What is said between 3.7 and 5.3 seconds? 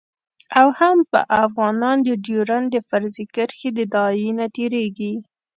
د داعیې نه تیریږي